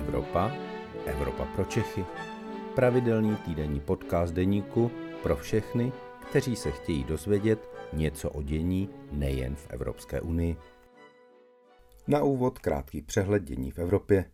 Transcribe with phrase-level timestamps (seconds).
[0.00, 0.52] Evropa,
[1.06, 2.04] Evropa pro Čechy.
[2.74, 4.90] Pravidelný týdenní podcast deníku
[5.22, 5.92] pro všechny,
[6.30, 10.56] kteří se chtějí dozvědět něco o dění nejen v Evropské unii.
[12.08, 14.24] Na úvod krátký přehled dění v Evropě.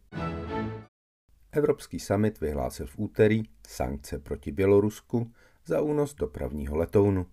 [1.53, 5.33] Evropský summit vyhlásil v úterý sankce proti Bělorusku
[5.67, 7.27] za únos dopravního letounu.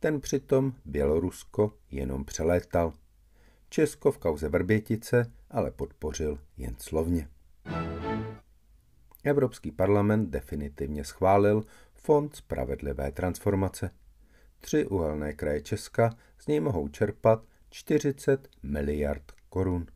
[0.00, 2.92] Ten přitom Bělorusko jenom přelétal.
[3.68, 7.28] Česko v kauze Vrbětice ale podpořil jen slovně.
[9.24, 13.90] Evropský parlament definitivně schválil Fond spravedlivé transformace.
[14.60, 19.86] Tři uhelné kraje Česka z něj mohou čerpat 40 miliard korun.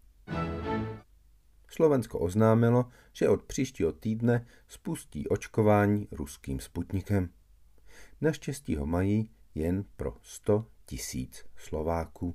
[1.68, 7.29] Slovensko oznámilo, že od příštího týdne spustí očkování ruským sputnikem.
[8.20, 12.34] Naštěstí ho mají jen pro 100 tisíc Slováků.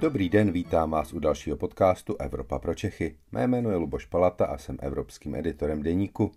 [0.00, 3.16] Dobrý den, vítám vás u dalšího podcastu Evropa pro Čechy.
[3.32, 6.32] Mé jméno je Luboš Palata a jsem evropským editorem deníku.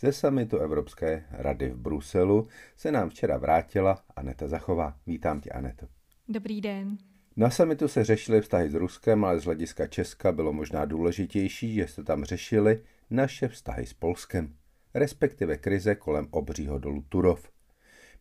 [0.00, 4.96] Ze samitu Evropské rady v Bruselu se nám včera vrátila Aneta Zachová.
[5.06, 5.86] Vítám tě, Aneto.
[6.28, 6.98] Dobrý den.
[7.36, 11.88] Na samitu se řešily vztahy s Ruskem, ale z hlediska Česka bylo možná důležitější, že
[11.88, 14.54] se tam řešily naše vztahy s Polskem,
[14.94, 17.50] respektive krize kolem obřího dolu Turov.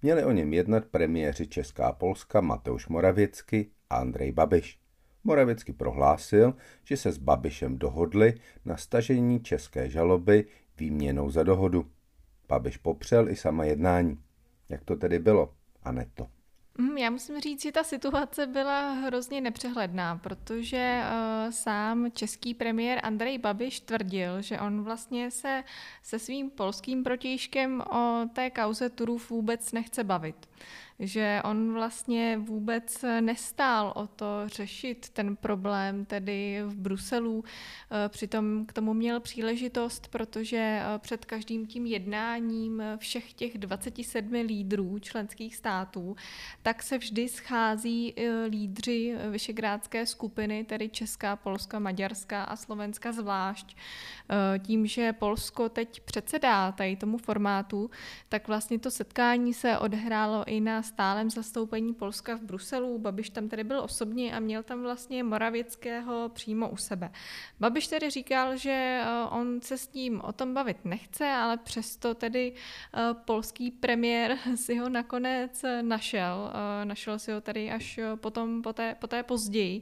[0.02, 4.80] Měli o něm jednat premiéři Česká a Polska Mateusz Moravěcky Andrej Babiš.
[5.24, 8.34] Moravěcky prohlásil, že se s Babišem dohodli
[8.66, 10.46] na stažení české žaloby
[10.78, 11.86] výměnou za dohodu.
[12.48, 14.20] Babiš popřel i sama jednání.
[14.70, 16.28] Jak to tedy bylo, Aneto?
[16.78, 23.00] Mm, já musím říct, že ta situace byla hrozně nepřehledná, protože uh, sám český premiér
[23.04, 25.64] Andrej Babiš tvrdil, že on vlastně se
[26.04, 30.50] se svým polským protějškem o té kauze Turův vůbec nechce bavit
[31.00, 37.44] že on vlastně vůbec nestál o to řešit ten problém tedy v Bruselu.
[37.92, 44.34] Eh, přitom k tomu měl příležitost, protože eh, před každým tím jednáním všech těch 27
[44.34, 46.16] lídrů členských států,
[46.62, 53.78] tak se vždy schází eh, lídři Vyšegrádské skupiny, tedy Česká, Polska, Maďarská a Slovenska zvlášť.
[54.60, 57.90] Tím, že Polsko teď předsedá tady tomu formátu,
[58.30, 63.00] tak vlastně to setkání se odehrálo i na stálem zastoupení Polska v Bruselu.
[63.00, 67.12] Babiš tam tedy byl osobně a měl tam vlastně Moravěckého přímo u sebe.
[67.60, 72.14] Babiš tedy říkal, že eh, on se s ním o tom bavit nechce, ale přesto
[72.14, 76.52] tedy eh, polský premiér si ho nakonec našel.
[76.82, 79.82] Eh, našel si ho tady až potom, poté, poté později.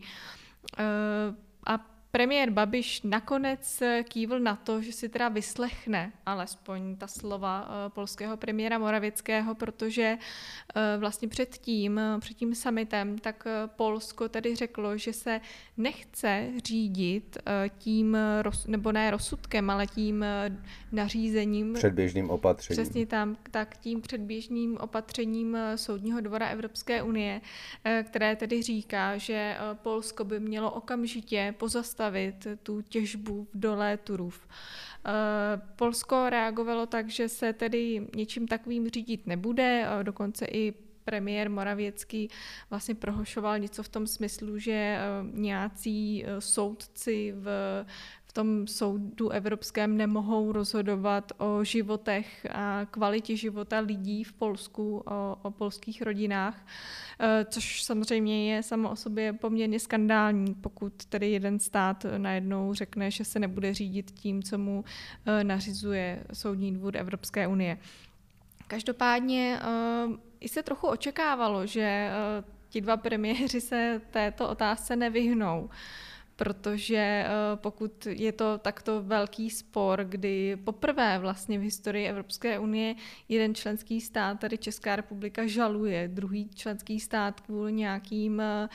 [1.67, 7.65] A Premiér Babiš nakonec eh, kývl na to, že si teda vyslechne alespoň ta slova
[7.65, 10.17] eh, polského premiéra Moravického, protože
[10.75, 15.41] eh, vlastně před tím, před tím summitem, tak Polsko tedy řeklo, že se
[15.77, 17.37] nechce řídit
[17.77, 18.17] tím,
[18.67, 20.25] nebo ne rozsudkem, ale tím
[20.91, 21.73] nařízením.
[21.73, 22.83] Předběžným opatřením.
[22.83, 27.41] Přesně tam, tak tím předběžným opatřením Soudního dvora Evropské unie,
[28.03, 34.47] které tedy říká, že Polsko by mělo okamžitě pozastavit zastavit tu těžbu v dole Turův.
[35.05, 35.11] Eh,
[35.75, 40.73] Polsko reagovalo tak, že se tedy něčím takovým řídit nebude, dokonce i
[41.05, 42.29] premiér Moravěcký
[42.69, 44.99] vlastně prohošoval něco v tom smyslu, že eh,
[45.33, 47.47] nějací eh, soudci v,
[48.33, 55.51] tom soudu evropském nemohou rozhodovat o životech a kvalitě života lidí v Polsku, o, o
[55.51, 56.65] polských rodinách,
[57.19, 63.11] eh, což samozřejmě je samo o sobě poměrně skandální, pokud tedy jeden stát najednou řekne,
[63.11, 64.83] že se nebude řídit tím, co mu
[65.43, 67.77] nařizuje Soudní dvůr Evropské unie.
[68.67, 69.59] Každopádně
[70.39, 72.11] i se trochu očekávalo, že
[72.69, 75.69] ti dva premiéři se této otázce nevyhnou
[76.35, 82.95] protože eh, pokud je to takto velký spor, kdy poprvé vlastně v historii Evropské unie
[83.29, 88.69] jeden členský stát, tady Česká republika, žaluje druhý členský stát kvůli nějakým eh,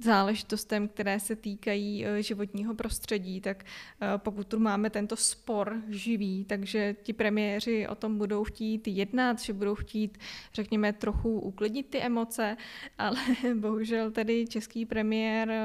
[0.00, 6.44] záležitostem, které se týkají eh, životního prostředí, tak eh, pokud tu máme tento spor živý,
[6.44, 10.18] takže ti premiéři o tom budou chtít jednat, že budou chtít,
[10.54, 12.56] řekněme, trochu uklidnit ty emoce,
[12.98, 13.16] ale
[13.54, 15.64] bohužel tedy český premiér eh,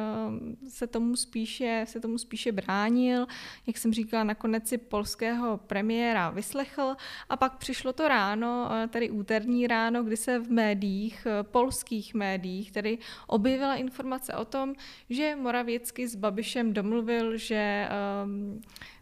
[0.69, 3.27] se tomu spíše, se tomu spíše bránil.
[3.67, 6.95] Jak jsem říkala, nakonec si polského premiéra vyslechl
[7.29, 12.97] a pak přišlo to ráno, tedy úterní ráno, kdy se v médiích, polských médiích, tedy
[13.27, 14.73] objevila informace informace o tom,
[15.09, 17.89] že Moravěcky s Babišem domluvil, že
[18.23, 18.61] um,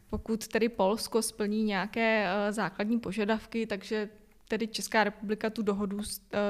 [0.09, 4.09] pokud tedy Polsko splní nějaké uh, základní požadavky, takže
[4.47, 6.03] tedy Česká republika tu dohodu, uh,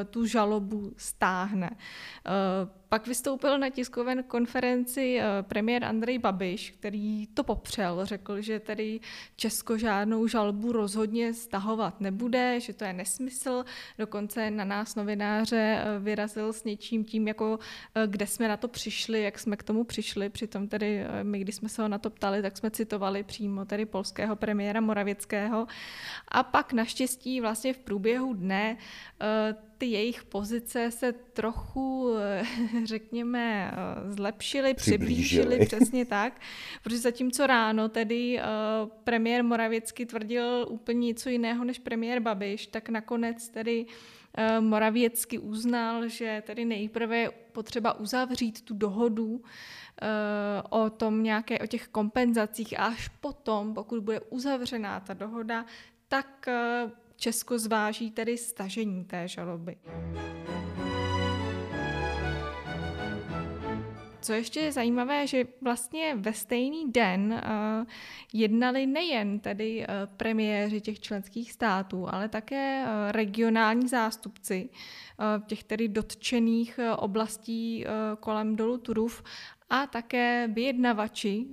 [0.09, 1.69] tu žalobu stáhne.
[2.89, 8.99] Pak vystoupil na tiskové konferenci eh, premiér Andrej Babiš, který to popřel, řekl, že tedy
[9.35, 13.65] Česko žádnou žalbu rozhodně stahovat nebude, že to je nesmysl,
[13.97, 17.59] dokonce na nás novináře vyrazil s něčím tím, jako
[18.05, 21.69] kde jsme na to přišli, jak jsme k tomu přišli, přitom tedy my, když jsme
[21.69, 25.67] se ho na to ptali, tak jsme citovali přímo tedy polského premiéra Moravěckého
[26.27, 28.77] a pak naštěstí vlastně v průběhu dne
[29.79, 32.43] ty jejich pozice se trochu, eh,
[32.83, 35.65] řekněme, eh, zlepšily, přiblížily, přiblížily.
[35.65, 36.41] přesně tak,
[36.83, 38.43] protože zatímco ráno tedy eh,
[39.03, 43.85] premiér Moravěcky tvrdil úplně něco jiného než premiér Babiš, tak nakonec tedy
[44.59, 49.41] Moravěcky uznal, že tedy nejprve je potřeba uzavřít tu dohodu
[50.69, 52.79] o tom nějaké, o těch kompenzacích.
[52.79, 55.65] A až potom, pokud bude uzavřená ta dohoda,
[56.07, 56.49] tak
[57.19, 59.77] Česko zváží tedy stažení té žaloby.
[64.21, 67.87] Co ještě je zajímavé, že vlastně ve stejný den uh,
[68.33, 74.69] jednali nejen tedy uh, premiéři těch členských států, ale také uh, regionální zástupci
[75.45, 77.85] těch tedy dotčených oblastí
[78.19, 79.23] kolem dolu Turów
[79.69, 81.45] a také vyjednavači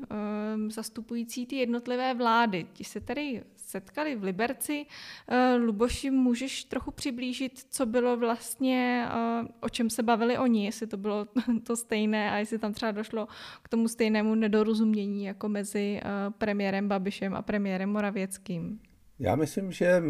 [0.69, 2.67] zastupující ty jednotlivé vlády.
[2.73, 3.43] Ti se tedy
[3.77, 4.87] setkali v Liberci.
[5.29, 10.87] Eh, Luboši, můžeš trochu přiblížit, co bylo vlastně, eh, o čem se bavili oni, jestli
[10.87, 11.27] to bylo
[11.67, 13.29] to stejné a jestli tam třeba došlo
[13.63, 18.81] k tomu stejnému nedorozumění jako mezi eh, premiérem Babišem a premiérem Moravěckým?
[19.19, 20.03] Já myslím, že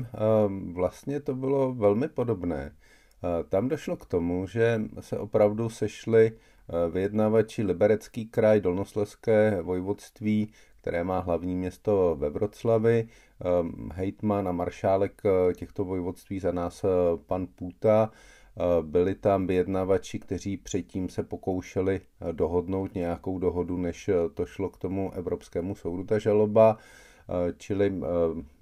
[0.73, 2.75] vlastně to bylo velmi podobné.
[3.49, 6.33] Tam došlo k tomu, že se opravdu sešli
[6.91, 10.53] vyjednavači Liberecký kraj, Dolnosleské vojvodství,
[10.87, 13.09] které má hlavní město ve Vroclavi,
[13.45, 16.89] ehm, hejtman a maršálek eh, těchto vojvodství za nás eh,
[17.27, 18.11] pan Půta.
[18.11, 22.01] Eh, byli tam vyjednavači, kteří předtím se pokoušeli
[22.33, 26.77] dohodnout nějakou dohodu, než to šlo k tomu Evropskému soudu ta žaloba,
[27.57, 27.93] čili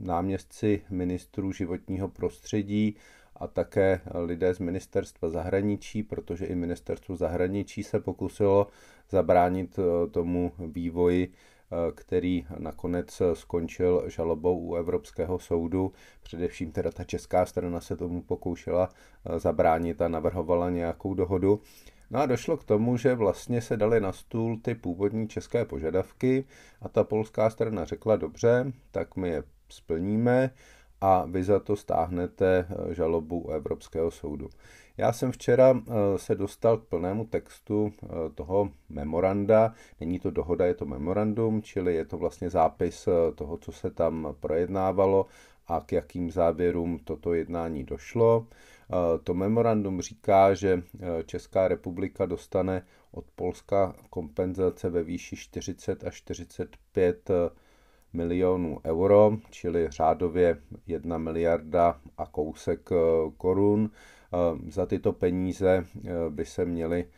[0.00, 2.96] náměstci ministrů životního prostředí
[3.36, 8.66] a také lidé z ministerstva zahraničí, protože i ministerstvo zahraničí se pokusilo
[9.10, 9.78] zabránit
[10.10, 11.32] tomu vývoji
[11.94, 15.92] který nakonec skončil žalobou u Evropského soudu.
[16.22, 21.60] Především teda ta česká strana se tomu pokoušela eh, zabránit a navrhovala nějakou dohodu.
[22.10, 26.44] No a došlo k tomu, že vlastně se dali na stůl ty původní české požadavky
[26.82, 30.50] a ta polská strana řekla, dobře, tak my je splníme
[31.00, 34.48] a vy za to stáhnete eh, žalobu u Evropského soudu.
[34.96, 39.74] Já jsem včera eh, se dostal k plnému textu eh, toho memoranda.
[40.00, 44.34] Není to dohoda, je to memorandum, čili je to vlastně zápis toho, co se tam
[44.40, 45.26] projednávalo
[45.66, 48.46] a k jakým závěrům toto jednání došlo.
[49.24, 50.82] To memorandum říká, že
[51.26, 52.82] Česká republika dostane
[53.12, 57.30] od Polska kompenzace ve výši 40 až 45
[58.14, 62.96] milionů euro, čili řádově 1 miliarda a kousek eh,
[63.36, 63.90] korun.
[64.34, 67.08] Eh, za tyto peníze eh, by se měly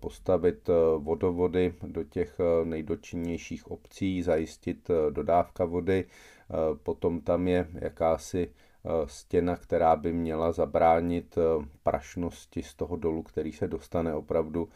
[0.00, 6.04] postavit vodovody do těch nejdotčinnějších obcí, zajistit dodávka vody.
[6.82, 8.52] Potom tam je jakási
[9.04, 11.38] stěna, která by měla zabránit
[11.82, 14.68] prašnosti z toho dolu, který se dostane opravdu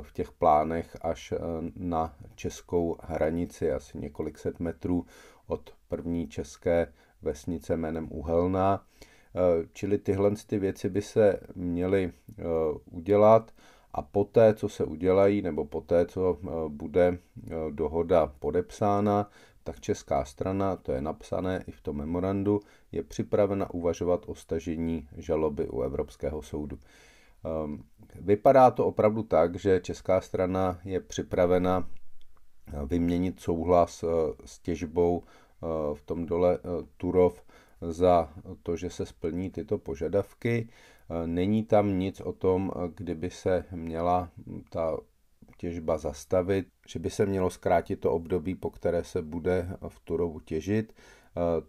[0.00, 1.38] v těch plánech až eh,
[1.76, 5.06] na českou hranici, asi několik set metrů
[5.46, 6.92] od první české
[7.22, 8.86] vesnice jménem Uhelná.
[9.36, 12.42] Eh, čili tyhle ty věci by se měly eh,
[12.90, 13.50] udělat
[13.92, 16.38] a poté, co se udělají, nebo poté, co
[16.68, 17.18] bude
[17.70, 19.30] dohoda podepsána,
[19.64, 22.60] tak česká strana, to je napsané i v tom memorandu,
[22.92, 26.78] je připravena uvažovat o stažení žaloby u Evropského soudu.
[28.20, 31.88] Vypadá to opravdu tak, že česká strana je připravena
[32.66, 34.06] eh, vyměnit souhlas eh,
[34.44, 36.58] s těžbou eh, v tom dole
[36.96, 37.44] Turov
[37.88, 40.68] za to, že se splní tyto požadavky.
[41.26, 44.30] Není tam nic o tom, kdyby se měla
[44.70, 44.96] ta
[45.56, 50.40] těžba zastavit, že by se mělo zkrátit to období, po které se bude v Turovu
[50.40, 50.92] těžit.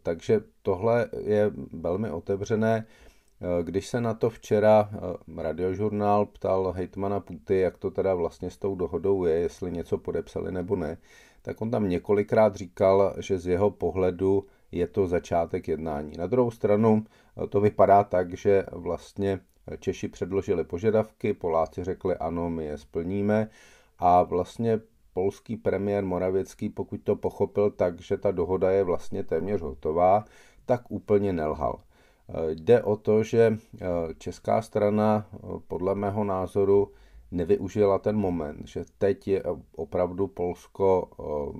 [0.03, 2.85] Takže tohle je velmi otevřené.
[3.41, 4.89] Eh, když se na to včera
[5.37, 10.51] radiožurnál ptal hejtmana Puty, jak to teda vlastně s tou dohodou je, jestli něco podepsali
[10.51, 10.97] nebo ne,
[11.41, 16.17] tak on tam několikrát říkal, že z jeho pohledu je to začátek jednání.
[16.17, 17.05] Na druhou stranu
[17.43, 19.39] eh, to vypadá tak, že vlastně
[19.79, 23.49] Češi předložili požadavky, Poláci řekli ano, my je splníme
[23.99, 24.79] a vlastně
[25.13, 30.25] polský premiér Moravěcký, pokud to pochopil tak, že ta dohoda je vlastně téměř hotová,
[30.65, 31.79] tak úplně nelhal.
[32.49, 36.91] Jde o to, že eh, česká strana eh, podle mého názoru
[37.31, 39.43] nevyužila ten moment, že teď je
[39.75, 41.09] opravdu Polsko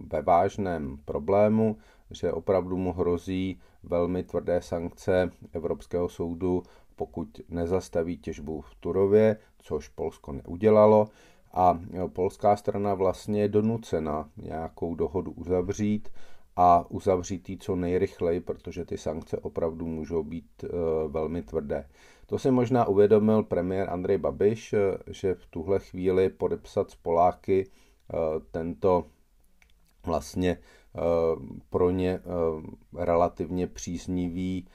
[0.08, 1.78] ve vážném problému,
[2.12, 6.64] že opravdu mu hrozí velmi tvrdé sankce Evropského soudu,
[6.96, 11.08] pokud nezastaví těžbu v Turově, což Polsko neudělalo.
[11.54, 11.80] A
[12.14, 16.10] polská strana vlastně je donucena nějakou dohodu uzavřít
[16.56, 20.68] a uzavřít ji co nejrychleji, protože ty sankce opravdu můžou být e,
[21.08, 21.88] velmi tvrdé.
[22.26, 27.64] To si možná uvědomil premiér Andrej Babiš, e, že v tuhle chvíli podepsat s Poláky
[27.64, 27.70] e,
[28.52, 29.06] tento
[30.06, 30.58] vlastně
[31.70, 32.20] pro ně
[32.98, 34.68] relativně příznivý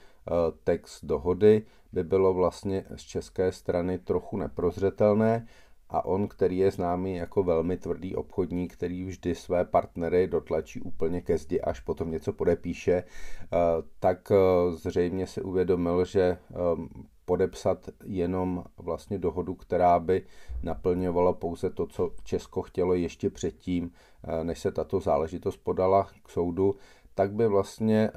[0.63, 5.47] text dohody by bylo vlastně z české strany trochu neprozřetelné.
[5.91, 11.21] A on, který je známý jako velmi tvrdý obchodník, který vždy své partnery dotlačí úplně
[11.21, 13.57] ke zdi, až potom něco podepíše, eh,
[13.99, 14.35] tak eh,
[14.71, 16.55] zřejmě si uvědomil, že eh,
[17.31, 20.25] podepsat jenom vlastně dohodu, která by
[20.63, 23.91] naplňovala pouze to, co Česko chtělo ještě předtím,
[24.43, 26.75] než se tato záležitost podala k soudu,
[27.15, 28.11] tak by vlastně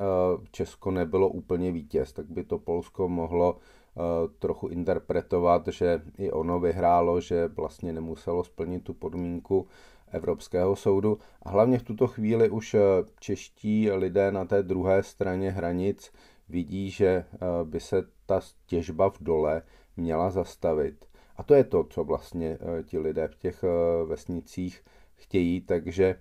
[0.50, 3.56] Česko nebylo úplně vítěz, tak by to Polsko mohlo
[3.96, 9.66] Eh, trochu interpretovat, že i ono vyhrálo, že vlastně nemuselo splnit tu podmínku
[10.12, 11.18] Evropského soudu.
[11.42, 12.80] A hlavně v tuto chvíli už eh,
[13.20, 16.12] čeští lidé na té druhé straně hranic
[16.48, 17.24] vidí, že eh,
[17.64, 19.62] by se ta těžba v dole
[19.96, 21.06] měla zastavit.
[21.36, 23.64] A to je to, co vlastně ti lidé v těch
[24.06, 24.84] vesnicích
[25.14, 26.20] chtějí, takže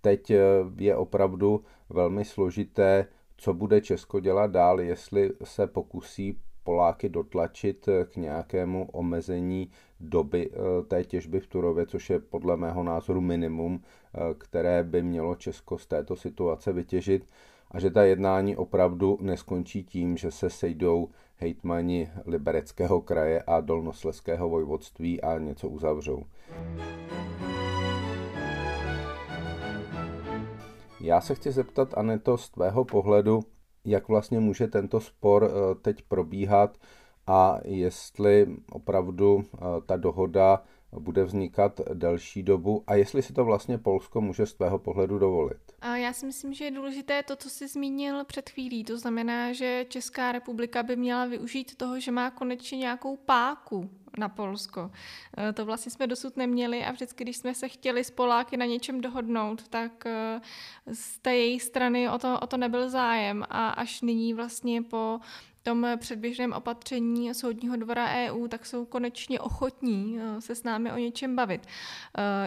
[0.00, 0.32] teď
[0.78, 8.16] je opravdu velmi složité co bude Česko dělat dál, jestli se pokusí Poláky dotlačit k
[8.16, 9.70] nějakému omezení
[10.00, 15.02] doby eh, té těžby v Turově, což je podle mého názoru minimum, eh, které by
[15.02, 17.28] mělo Česko z této situace vytěžit
[17.74, 24.48] a že ta jednání opravdu neskončí tím, že se sejdou hejtmani Libereckého kraje a Dolnosleského
[24.48, 26.22] vojvodství a něco uzavřou.
[31.00, 33.40] Já se chci zeptat, Aneto, z tvého pohledu,
[33.84, 36.78] jak vlastně může tento spor eh, teď probíhat
[37.26, 40.62] a jestli opravdu eh, ta dohoda
[41.00, 45.58] bude vznikat delší dobu a jestli si to vlastně Polsko může z tvého pohledu dovolit.
[46.04, 48.84] Já si myslím, že je důležité to, co jsi zmínil před chvílí.
[48.84, 54.28] To znamená, že Česká republika by měla využít toho, že má konečně nějakou páku na
[54.28, 54.90] Polsko.
[55.38, 58.66] Eh, to vlastně jsme dosud neměli a vždycky, když jsme se chtěli s Poláky na
[58.66, 60.40] něčem dohodnout, tak eh,
[60.92, 65.20] z té její strany o to, o to nebyl zájem a až nyní vlastně po
[65.64, 70.96] tom předběžném opatření Soudního dvora EU, tak jsou konečně ochotní eh, se s námi o
[70.96, 71.66] něčem bavit.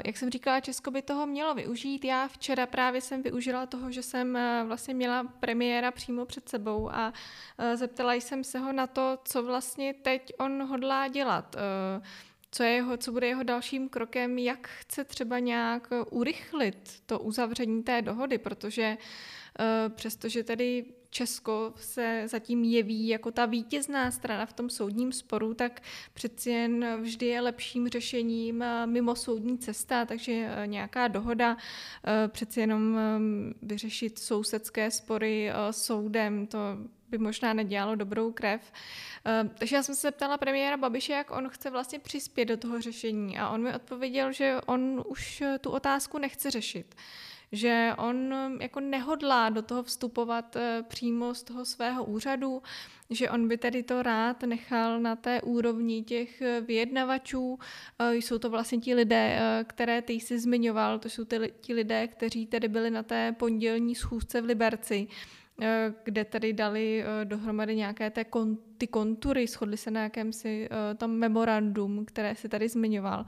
[0.05, 2.05] Jak jsem říkala, Česko by toho mělo využít.
[2.05, 7.13] Já včera právě jsem využila toho, že jsem vlastně měla premiéra přímo před sebou a
[7.75, 12.01] zeptala jsem se ho na to, co vlastně teď on hodlá dělat Eh,
[12.51, 17.83] co, je jeho, co bude jeho dalším krokem, jak chce třeba nějak urychlit to uzavření
[17.83, 18.97] té dohody, protože
[19.59, 25.53] eh, přestože tedy Česko se zatím jeví jako ta vítězná strana v tom soudním sporu,
[25.53, 25.81] tak
[26.13, 31.57] přeci jen vždy je lepším řešením eh, mimo soudní cesta, takže nějaká dohoda
[32.27, 32.99] přeci jenom
[33.61, 36.57] vyřešit sousedské spory soudem, to
[37.09, 38.71] by možná nedělalo dobrou krev.
[39.57, 43.39] Takže já jsem se ptala premiéra Babiše, jak on chce vlastně přispět do toho řešení
[43.39, 46.95] a on mi odpověděl, že on už tu otázku nechce řešit
[47.51, 52.61] že on jako nehodlá do toho vstupovat eh, přímo z toho svého úřadu,
[53.09, 57.59] že on by tedy to rád nechal na té úrovni těch eh, vyjednavačů.
[57.99, 62.07] Eh, jsou to vlastně ti lidé, které ty jsi zmiňoval, to jsou ty, ti lidé,
[62.07, 65.07] kteří tedy byli na té pondělní schůzce v Liberci
[66.03, 72.05] kde tady dali dohromady nějaké té kon, ty kontury, shodli se na jakémsi tam memorandum,
[72.05, 73.25] které si tady zmiňoval.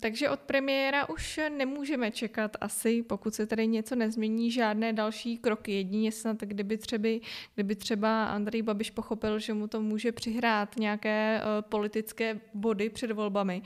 [0.00, 5.72] Takže od premiéra už nemůžeme čekat asi, pokud se tady něco nezmění, žádné další kroky.
[5.72, 7.08] Jedině snad, kdyby třeba,
[7.54, 13.62] kdyby třeba Andrej Babiš pochopil, že mu to může přihrát nějaké politické body před volbami.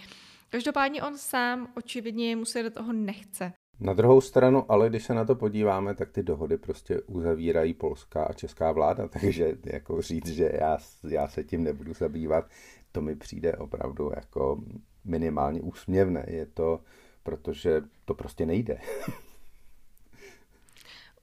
[0.51, 3.53] Každopádně on sám očividně mu se do toho nechce.
[3.81, 8.25] Na druhou stranu, ale když se na to podíváme, tak ty dohody prostě uzavírají polská
[8.25, 12.51] a česká vláda, takže jako říct, že já, já se tím nebudu zabývat,
[12.93, 14.63] to mi přijde opravdu jako
[15.05, 16.25] minimálně úsměvné.
[16.29, 16.81] Je to,
[17.23, 18.79] protože to prostě nejde.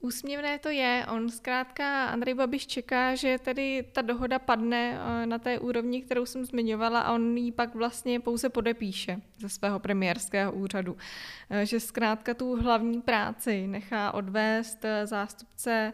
[0.06, 1.06] Úsměvné to je.
[1.10, 6.26] On zkrátka, Andrej Babiš čeká, že tedy ta dohoda padne eh, na té úrovni, kterou
[6.26, 10.96] jsem zmiňovala a on ji pak vlastně pouze podepíše ze svého premiérského úřadu.
[11.50, 15.92] Eh, že zkrátka tu hlavní práci nechá odvést eh, zástupce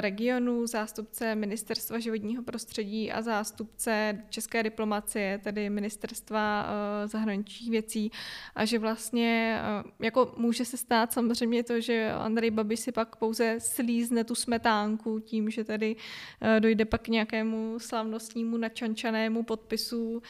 [0.00, 6.66] regionu, zástupce ministerstva životního prostředí a zástupce české diplomacie, tedy ministerstva
[7.06, 8.10] zahraničních věcí
[8.54, 9.60] a že vlastně
[10.00, 14.34] jako může se stát samozřejmě to, že Andrej Babiš si pak pouze pouze slízne tu
[14.34, 15.96] smetánku tím, že tady
[16.40, 20.22] eh, dojde pak k nějakému slavnostnímu načančanému podpisu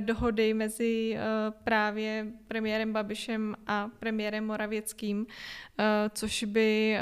[0.00, 1.20] dohody mezi eh,
[1.64, 5.26] právě premiérem Babišem a premiérem Moravěckým,
[5.78, 6.98] eh, což by,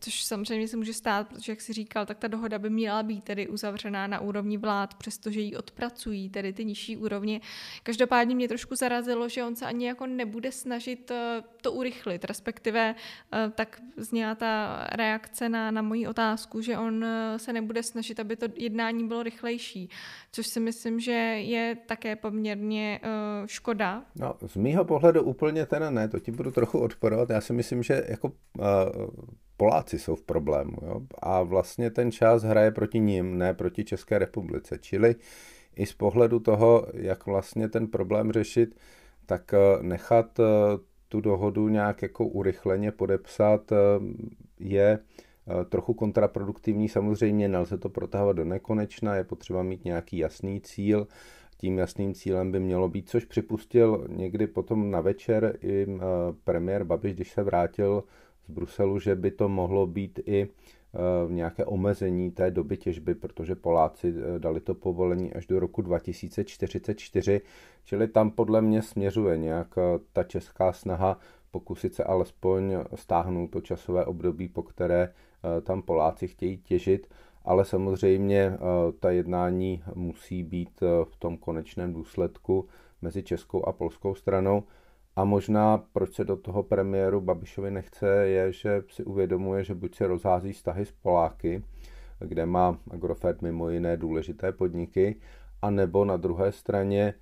[0.00, 3.24] což samozřejmě se může stát, protože jak si říkal, tak ta dohoda by měla být
[3.24, 7.40] tedy uzavřená na úrovni vlád, přestože ji odpracují, tedy ty nižší úrovně.
[7.82, 11.12] Každopádně mě trošku zarazilo, že on se ani jako nebude snažit
[11.60, 12.94] to urychlit, respektive
[13.54, 18.46] tak zněla ta reakce na, na moji otázku, že on se nebude snažit, aby to
[18.56, 19.90] jednání bylo rychlejší,
[20.32, 24.04] což si myslím, že je také poměrně uh, škoda.
[24.20, 27.30] No, z mýho pohledu úplně teda ne, to ti budu trochu odporovat.
[27.30, 28.64] Já si myslím, že jako uh,
[29.56, 31.00] Poláci jsou v problému jo?
[31.18, 34.78] a vlastně ten čas hraje proti ním, ne proti České republice.
[34.80, 35.14] Čili
[35.76, 38.76] i z pohledu toho, jak vlastně ten problém řešit,
[39.26, 40.46] tak uh, nechat uh,
[41.08, 43.78] tu dohodu nějak jako urychleně podepsat uh,
[44.60, 44.98] je
[45.68, 46.88] trochu kontraproduktivní.
[46.88, 51.06] Samozřejmě nelze to protahovat do nekonečna, je potřeba mít nějaký jasný cíl
[51.60, 55.98] tím jasným cílem by mělo být, což připustil někdy potom na večer i eh,
[56.44, 58.04] premiér Babiš, když se vrátil
[58.44, 60.44] z Bruselu, že by to mohlo být i
[60.92, 65.60] v eh, nějaké omezení té doby těžby, protože Poláci eh, dali to povolení až do
[65.60, 67.40] roku 2044,
[67.84, 69.74] čili tam podle mě směřuje nějak
[70.12, 71.18] ta česká snaha
[71.50, 75.12] pokusit se alespoň stáhnout to časové období, po které
[75.62, 77.08] tam Poláci chtějí těžit
[77.44, 78.58] ale samozřejmě eh,
[79.00, 82.68] ta jednání musí být eh, v tom konečném důsledku
[83.02, 84.62] mezi českou a polskou stranou.
[85.16, 89.94] A možná, proč se do toho premiéru Babišovi nechce, je, že si uvědomuje, že buď
[89.94, 91.62] se rozhází vztahy s Poláky,
[92.18, 95.16] kde má Agrofert mimo jiné důležité podniky,
[95.62, 97.14] a nebo na druhé straně,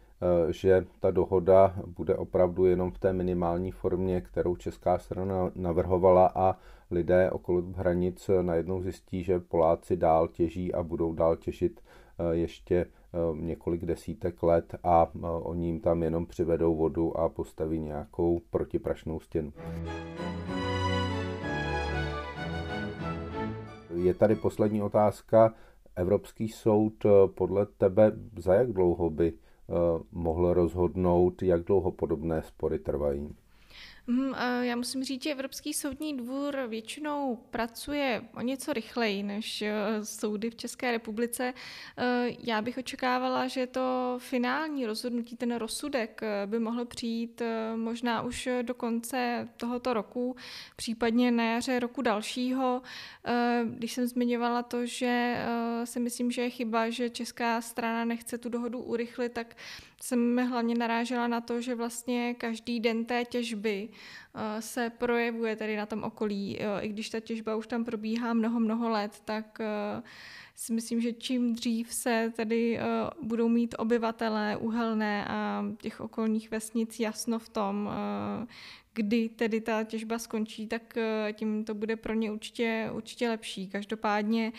[0.51, 6.57] že ta dohoda bude opravdu jenom v té minimální formě, kterou česká strana navrhovala a
[6.91, 12.77] lidé okolo hranic najednou zjistí, že Poláci dál těží a budou dál těžit eh, ještě
[12.77, 12.89] eh,
[13.41, 19.21] několik desítek let a eh, oni jim tam jenom přivedou vodu a postaví nějakou protiprašnou
[19.21, 19.53] stěnu.
[23.95, 25.55] Je tady poslední otázka.
[25.97, 29.33] Evropský soud podle tebe za jak dlouho by
[30.13, 33.37] mohl rozhodnout, jak dlouho podobné spory trvají?
[34.11, 39.75] Mm, já musím říct, že Evropský soudní dvůr většinou pracuje o něco rychleji než eh,
[40.03, 41.55] soudy v České republice.
[41.99, 47.43] Eh, já bych očekávala, že to finální rozhodnutí, ten rozsudek eh, by mohl přijít
[47.77, 50.37] možná už do konce tohoto roku,
[50.77, 52.83] případně na jaře roku dalšího.
[53.65, 55.45] Když jsem zmiňovala to, že
[55.85, 59.57] si myslím, že je chyba, že česká strana nechce tu dohodu urychlit, tak
[60.03, 63.89] jsem hlavně narážela na to, že vlastně každý den té těžby
[64.35, 66.59] eh, se projevuje tady na tom okolí.
[66.81, 70.03] I když ta těžba už tam probíhá mnoho, mnoho let, tak eh,
[70.55, 72.83] si myslím, že čím dřív se tady eh,
[73.23, 77.91] budou mít obyvatelé uhelné a těch okolních vesnic jasno v tom,
[78.95, 80.99] kdy tedy ta těžba skončí, tak
[81.33, 83.69] tím to bude pro ně určitě, určitě lepší.
[83.69, 84.53] Každopádně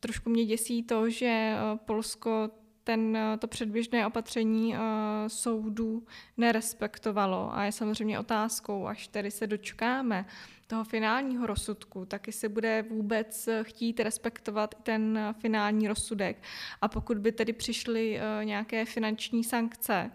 [0.00, 2.50] trošku mě děsí to, že Polsko
[2.88, 4.80] ten, eh, to předběžné opatření uh,
[5.26, 7.50] soudu nerespektovalo.
[7.54, 10.26] A je samozřejmě otázkou, až tedy se dočkáme
[10.66, 16.42] toho finálního rozsudku, taky se bude vůbec chtít respektovat ten finální rozsudek.
[16.80, 20.10] A pokud by tedy přišly uh, nějaké finanční sankce,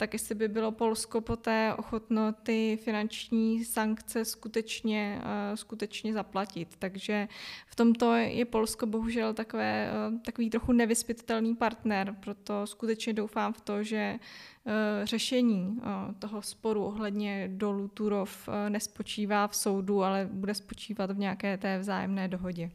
[0.00, 6.76] tak jestli by bylo Polsko poté ochotno ty finanční sankce skutečně, uh, skutečně zaplatit.
[6.78, 7.28] Takže
[7.66, 13.60] v tomto je Polsko bohužel takové, uh, takový trochu nevyspytatelný partner, proto skutečně doufám v
[13.60, 14.14] to, že
[14.64, 14.72] uh,
[15.04, 15.80] řešení
[16.18, 22.28] toho sporu ohledně dolů Turov nespočívá v soudu, ale bude spočívat v nějaké té vzájemné
[22.28, 22.70] dohodě.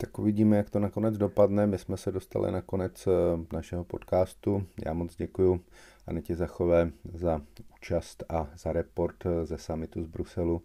[0.00, 1.66] Tak uvidíme, jak to nakonec dopadne.
[1.66, 3.08] My jsme se dostali na konec
[3.52, 4.66] našeho podcastu.
[4.86, 5.60] Já moc děkuji
[6.06, 7.40] Anetě Zachové za
[7.76, 10.62] účast a za report ze samitu z Bruselu.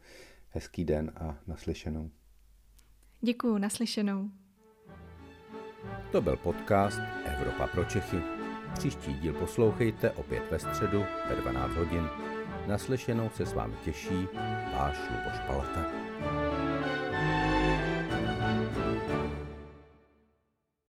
[0.49, 2.09] Hezký den a naslyšenou.
[3.21, 4.29] Děkuji, naslyšenou.
[6.11, 8.17] To byl podcast Evropa pro Čechy.
[8.73, 12.07] Příští díl poslouchejte opět ve středu ve 12 hodin.
[12.67, 14.27] Naslyšenou se s vámi těší
[14.73, 15.85] váš Luboš Palata.